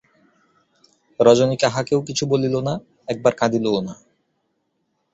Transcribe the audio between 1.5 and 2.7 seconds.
কাহাকেও কিছু বলিল